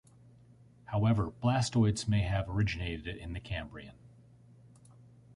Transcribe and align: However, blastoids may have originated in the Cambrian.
However, 0.85 1.29
blastoids 1.29 2.07
may 2.07 2.21
have 2.21 2.49
originated 2.49 3.05
in 3.17 3.33
the 3.33 3.39
Cambrian. 3.39 3.93